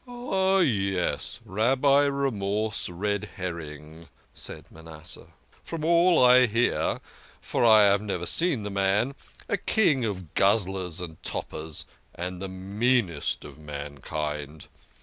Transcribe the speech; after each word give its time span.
"Ah, 0.07 0.61
yes! 0.61 1.39
Rabbi 1.45 2.05
Remorse 2.05 2.89
Red 2.89 3.25
herring," 3.35 4.09
said 4.33 4.71
Manasseh.' 4.71 5.27
From 5.63 5.85
all 5.85 6.25
I 6.25 6.47
hear 6.47 7.01
for 7.39 7.63
I 7.63 7.83
have 7.83 8.01
never 8.01 8.25
seen 8.25 8.63
the 8.63 8.71
man 8.71 9.13
a 9.47 9.57
king 9.57 10.03
of 10.03 10.33
guzzlers 10.33 11.01
and 11.01 11.21
topers, 11.21 11.85
and 12.15 12.41
the 12.41 12.49
meanest 12.49 13.45
of 13.45 13.59
mankind. 13.59 14.67